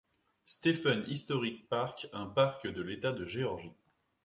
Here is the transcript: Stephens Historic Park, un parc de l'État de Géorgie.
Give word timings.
Stephens 0.45 1.03
Historic 1.09 1.69
Park, 1.69 2.07
un 2.11 2.25
parc 2.25 2.65
de 2.65 2.81
l'État 2.81 3.11
de 3.11 3.23
Géorgie. 3.23 3.71